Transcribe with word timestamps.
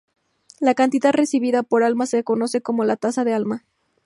La 0.59 0.73
cantidad 0.73 1.13
recibida 1.13 1.61
por 1.61 1.83
alma 1.83 2.07
se 2.07 2.23
conoce 2.23 2.63
como 2.63 2.85
la 2.85 2.97
tasa 2.97 3.23
de 3.23 3.33
alma. 3.35 3.65